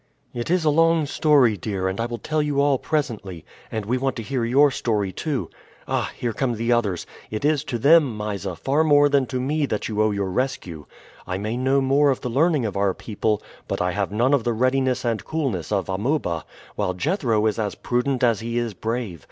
[0.33, 3.99] "It is a long story, dear, and I will tell you all presently; and we
[3.99, 5.51] want to hear your story too.
[5.87, 6.09] Ah!
[6.17, 7.05] here come the others.
[7.29, 10.87] It is to them, Mysa, far more than to me that you owe your rescue.
[11.27, 14.43] I may know more of the learning of our people, but I have none of
[14.43, 16.45] the readiness and coolness of Amuba,
[16.75, 19.19] while Jethro is as prudent as he is brave.